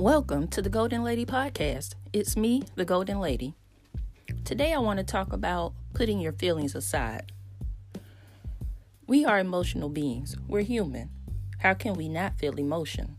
[0.00, 1.94] Welcome to the Goalden Lady Podcast.
[2.12, 3.54] It's me, the Goalden Lady.
[4.44, 7.30] Today I want to talk about putting your feelings aside.
[9.06, 11.10] We are emotional beings, we're human.
[11.60, 13.16] How can we not feel emotion?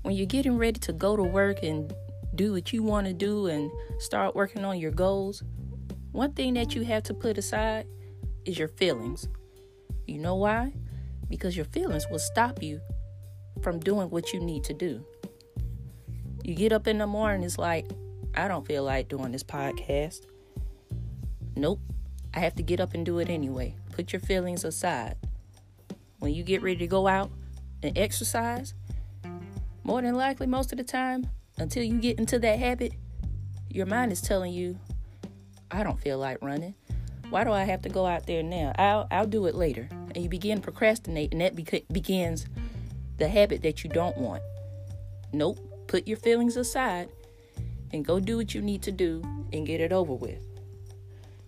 [0.00, 1.94] When you're getting ready to go to work and
[2.34, 5.42] do what you want to do and start working on your goals,
[6.12, 7.86] one thing that you have to put aside
[8.46, 9.28] is your feelings.
[10.06, 10.72] You know why?
[11.28, 12.80] Because your feelings will stop you
[13.62, 15.04] from doing what you need to do.
[16.42, 17.86] You get up in the morning, it's like,
[18.34, 20.26] I don't feel like doing this podcast.
[21.56, 21.80] Nope.
[22.34, 23.74] I have to get up and do it anyway.
[23.92, 25.16] Put your feelings aside.
[26.18, 27.30] When you get ready to go out
[27.82, 28.74] and exercise,
[29.84, 32.92] more than likely, most of the time, until you get into that habit,
[33.70, 34.78] your mind is telling you,
[35.70, 36.74] I don't feel like running.
[37.30, 38.72] Why do I have to go out there now?
[38.78, 39.88] I'll, I'll do it later.
[40.14, 41.40] And you begin procrastinating.
[41.40, 42.46] That beca- begins
[43.18, 44.42] the habit that you don't want.
[45.32, 45.58] Nope.
[45.86, 47.08] Put your feelings aside
[47.92, 50.44] and go do what you need to do and get it over with.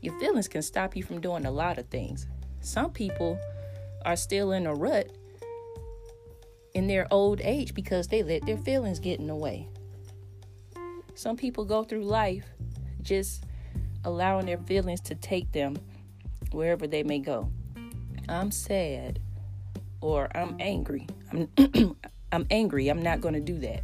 [0.00, 2.26] Your feelings can stop you from doing a lot of things.
[2.60, 3.38] Some people
[4.04, 5.10] are still in a rut
[6.74, 9.68] in their old age because they let their feelings get in the way.
[11.14, 12.44] Some people go through life
[13.02, 13.44] just
[14.04, 15.76] allowing their feelings to take them
[16.52, 17.50] wherever they may go.
[18.28, 19.18] I'm sad
[20.00, 21.06] or I'm angry.
[21.32, 21.96] I'm
[22.32, 22.88] I'm angry.
[22.88, 23.82] I'm not going to do that.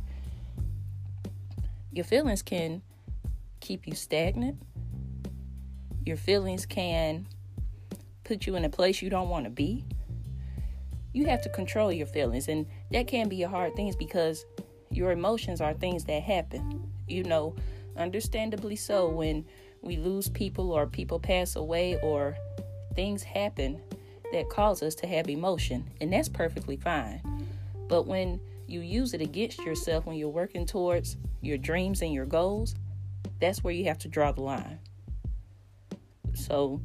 [1.93, 2.83] Your feelings can
[3.61, 4.61] keep you stagnant.
[6.05, 7.27] Your feelings can
[8.25, 9.85] put you in a place you don't want to be.
[11.13, 14.45] You have to control your feelings, and that can be a hard thing because
[14.91, 16.91] your emotions are things that happen.
[17.07, 17.55] You know,
[17.97, 19.47] understandably so, when
[19.81, 22.37] we lose people or people pass away or
[22.95, 23.81] things happen
[24.33, 27.23] that cause us to have emotion, and that's perfectly fine.
[27.89, 32.27] But when you use it against yourself when you're working towards your dreams and your
[32.27, 32.75] goals,
[33.41, 34.79] that's where you have to draw the line.
[36.33, 36.81] So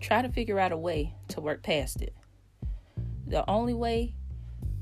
[0.00, 2.14] try to figure out a way to work past it.
[3.26, 4.14] The only way,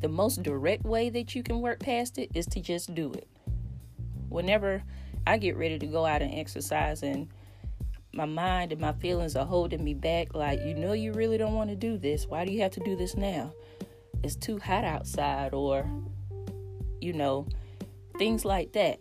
[0.00, 3.28] the most direct way that you can work past it is to just do it.
[4.28, 4.82] Whenever
[5.26, 7.28] I get ready to go out and exercise and
[8.12, 11.54] my mind and my feelings are holding me back like you know you really don't
[11.54, 13.52] want to do this why do you have to do this now
[14.22, 15.88] it's too hot outside or
[17.00, 17.46] you know
[18.18, 18.98] things like that.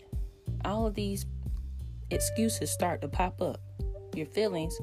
[0.66, 1.26] All of these
[2.12, 3.62] excuses start to pop up.
[4.16, 4.78] Your feelings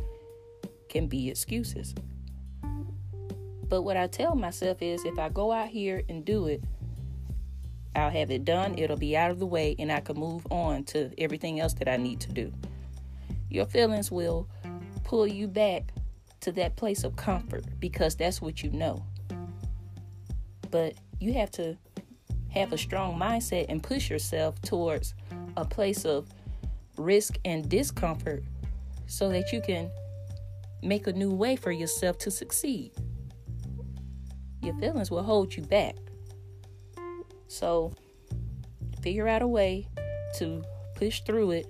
[0.89, 1.95] can be excuses.
[3.69, 6.63] But what i tell myself is if i go out here and do it
[7.97, 8.79] i'll have it done.
[8.79, 11.89] It'll be out of the way and i can move on to everything else that
[11.89, 12.53] i need to do.
[13.51, 14.49] Your feelings will
[15.05, 15.93] pull you back
[16.41, 19.05] to that place of comfort because that's what you know.
[20.77, 21.75] But you have to
[22.51, 25.15] have a strong mindset and push yourself towards
[25.57, 26.29] a place of
[26.99, 28.45] risk and discomfort
[29.07, 29.91] so that you can
[30.83, 32.93] make a new way for yourself to succeed.
[34.61, 35.97] Your feelings will hold you back.
[37.49, 37.95] So,
[39.01, 39.89] figure out a way
[40.35, 40.63] to
[40.95, 41.67] push through it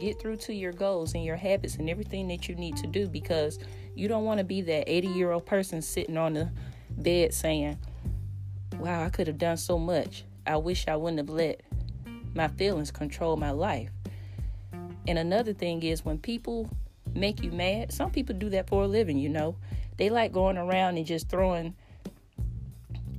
[0.00, 3.08] get through to your goals and your habits and everything that you need to do
[3.08, 3.60] because
[3.94, 6.50] you don't want to be that 80 year old person sitting on the
[6.90, 7.78] bed saying,
[8.78, 10.24] Wow, I could have done so much.
[10.46, 11.62] I wish I wouldn't have let
[12.34, 13.90] my feelings control my life.
[15.08, 16.70] And another thing is when people
[17.14, 19.56] make you mad, some people do that for a living, you know.
[19.96, 21.74] They like going around and just throwing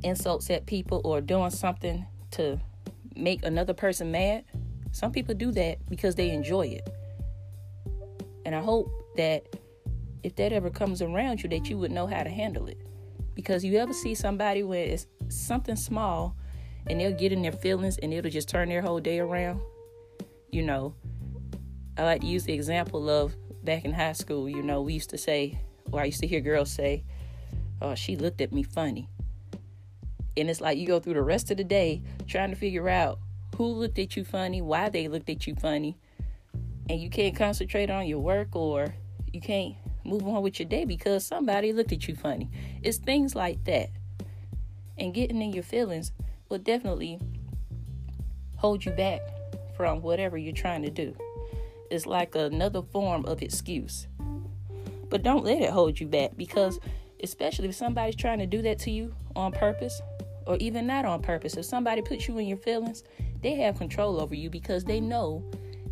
[0.03, 2.59] insults at people or doing something to
[3.15, 4.45] make another person mad.
[4.93, 6.89] Some people do that because they enjoy it.
[8.45, 9.43] And I hope that
[10.23, 12.77] if that ever comes around you, that you would know how to handle it.
[13.39, 16.35] Because you ever see somebody where it's something small
[16.87, 19.61] and they'll get in their feelings and it'll just turn their whole day around.
[20.51, 20.93] You know,
[21.97, 23.33] I like to use the example of
[23.63, 25.57] back in high school, you know, we used to say,
[25.89, 27.05] or I used to hear girls say,
[27.81, 29.07] oh, she looked at me funny.
[30.35, 33.19] And it's like you go through the rest of the day trying to figure out
[33.55, 35.97] who looked at you funny, why they looked at you funny,
[36.89, 38.93] and you can't concentrate on your work or
[39.31, 42.49] you can't move on with your day because somebody looked at you funny.
[42.81, 43.89] It's things like that.
[44.97, 46.11] And getting in your feelings
[46.49, 47.19] will definitely
[48.55, 49.21] hold you back
[49.75, 51.15] from whatever you're trying to do.
[51.89, 54.07] It's like another form of excuse.
[55.09, 56.79] But don't let it hold you back because,
[57.23, 60.01] especially if somebody's trying to do that to you on purpose
[60.45, 63.03] or even not on purpose, if somebody puts you in your feelings
[63.41, 65.43] they have control over you because they know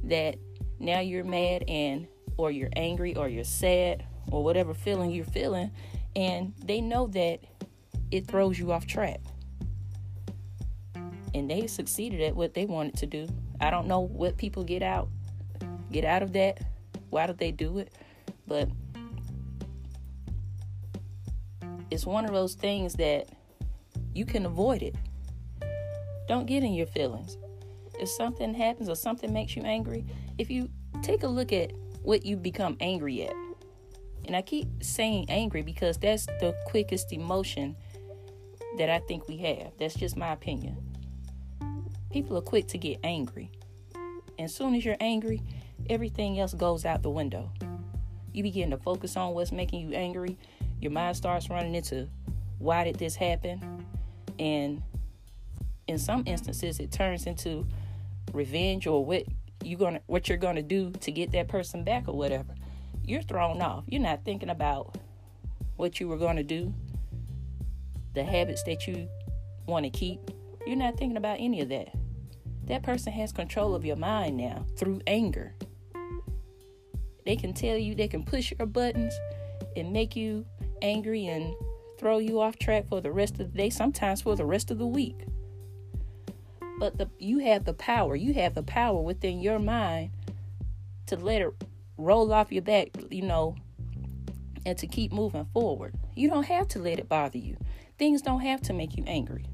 [0.04, 0.36] that
[0.80, 2.08] now you're mad and
[2.38, 5.72] or you're angry or you're sad or whatever feeling you're feeling
[6.16, 7.40] and they know that
[8.12, 9.20] it throws you off track.
[11.34, 13.28] and they succeeded at what they wanted to do.
[13.62, 15.10] I don't know what people get out
[15.92, 16.60] get out of that.
[17.10, 17.94] Why did they do it?
[18.48, 18.70] But
[21.90, 23.30] it's one of those things that
[24.14, 24.96] you can avoid it.
[26.28, 27.38] Don't get in your feelings.
[28.00, 30.06] If something happens or something makes you angry,
[30.38, 30.70] if you
[31.02, 31.72] take a look at
[32.08, 33.34] what you become angry at,
[34.26, 37.76] and I keep saying angry because that's the quickest emotion
[38.78, 39.74] that I think we have.
[39.78, 40.78] That's just my opinion.
[42.10, 43.52] People are quick to get angry.
[43.94, 45.42] And as soon as you're angry,
[45.90, 47.52] everything else goes out the window.
[48.32, 50.38] You begin to focus on what's making you angry.
[50.80, 52.08] Your mind starts running into
[52.58, 53.86] why did this happen?
[54.40, 54.82] And
[55.88, 57.68] in some instances it turns into
[58.32, 59.26] revenge or what
[59.68, 62.56] you gonna what you're gonna do to get that person back or whatever
[63.08, 63.86] you're thrown off.
[63.88, 64.98] You're not thinking about
[65.78, 66.74] what you were to do,
[68.14, 69.08] the habits that you
[69.66, 70.20] want to keep.
[70.66, 71.96] You're not thinking about any of that.
[72.66, 75.56] That person has control of your mind now through anger.
[77.26, 79.14] They can tell you, they can push your buttons
[79.78, 80.46] and make you
[80.82, 81.54] angry and
[81.98, 84.78] throw you off track for the rest of the day, sometimes for the rest of
[84.80, 85.26] the week.
[86.80, 90.12] But the, you have the power, you have the power within your mind
[91.08, 91.54] to let it
[91.98, 93.56] roll off your back, you know,
[94.66, 95.96] and to keep moving forward.
[96.16, 97.58] You don't have to let it bother you.
[97.98, 99.46] Things don't have to make you angry.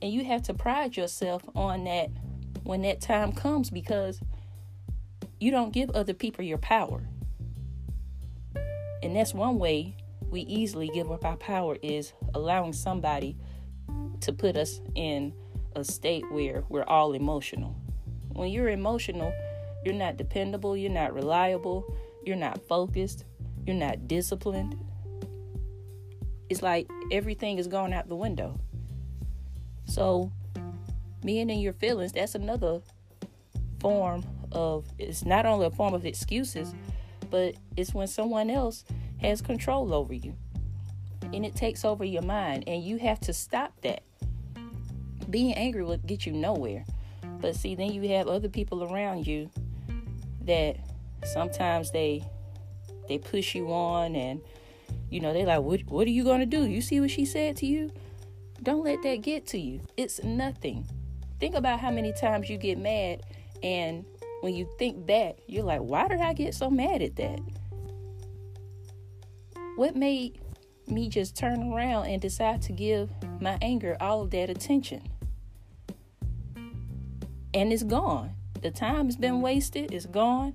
[0.00, 2.10] And you have to pride yourself on that
[2.62, 4.20] when that time comes because
[5.40, 7.02] you don't give other people your power.
[9.02, 9.96] And that's one way
[10.30, 13.36] we easily give up our power is allowing somebody
[14.20, 15.32] to put us in
[15.76, 17.76] a state where we're all emotional.
[18.30, 19.32] When you're emotional,
[19.84, 21.84] you're not dependable, you're not reliable,
[22.24, 23.24] you're not focused,
[23.66, 24.76] you're not disciplined.
[26.48, 28.58] It's like everything is going out the window.
[29.84, 30.32] So,
[31.24, 32.80] being in your feelings, that's another
[33.80, 36.74] form of it's not only a form of excuses,
[37.30, 38.84] but it's when someone else
[39.20, 40.34] has control over you.
[41.32, 44.02] And it takes over your mind, and you have to stop that.
[45.30, 46.84] Being angry will get you nowhere.
[47.40, 49.50] But see, then you have other people around you
[50.42, 50.76] that
[51.24, 52.24] sometimes they
[53.08, 54.40] they push you on and
[55.10, 56.66] you know they're like what, what are you going to do?
[56.66, 57.90] You see what she said to you?
[58.62, 59.80] Don't let that get to you.
[59.96, 60.88] It's nothing.
[61.38, 63.22] Think about how many times you get mad
[63.62, 64.04] and
[64.40, 67.40] when you think back you're like why did i get so mad at that?
[69.76, 70.40] What made
[70.88, 73.10] me just turn around and decide to give
[73.40, 75.02] my anger all of that attention
[77.54, 80.54] and it's gone the time has been wasted, it's gone,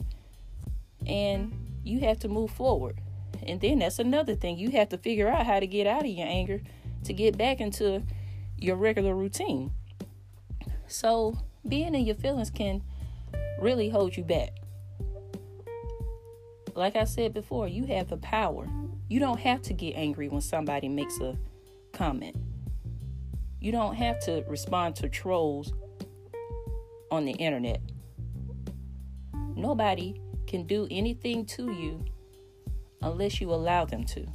[1.06, 1.54] and
[1.84, 3.00] you have to move forward.
[3.46, 4.58] And then that's another thing.
[4.58, 6.62] You have to figure out how to get out of your anger
[7.04, 8.04] to get back into
[8.58, 9.72] your regular routine.
[10.88, 11.38] So,
[11.68, 12.84] being in your feelings can
[13.60, 14.50] really hold you back.
[16.76, 18.68] Like I said before, you have the power.
[19.10, 21.38] You don't have to get angry when somebody makes a
[21.92, 22.36] comment.
[23.60, 25.74] You don't have to respond to trolls
[27.14, 27.80] on the internet.
[29.56, 32.04] Nobody can do anything to you
[33.04, 34.26] unless you allow them to.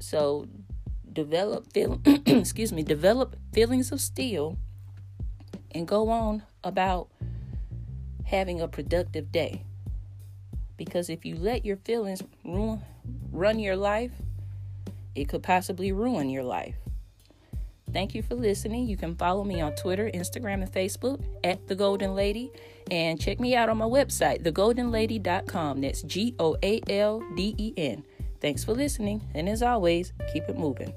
[0.00, 0.48] So
[1.12, 4.58] develop feel excuse me, develop feelings of steel
[5.70, 7.08] and go on about
[8.24, 9.62] having a productive day.
[10.76, 12.82] Because if you let your feelings ruin,
[13.30, 14.12] run your life,
[15.14, 16.74] it could possibly ruin your life.
[17.96, 18.86] Thank you for listening.
[18.86, 22.52] You can follow me on Twitter, Instagram, and Facebook at The Goalden Lady.
[22.90, 25.80] And check me out on my website, thegoaldenlady.com.
[25.80, 28.04] That's G O A L D E N.
[28.42, 29.22] Thanks for listening.
[29.34, 30.92] And as always, keep it moving.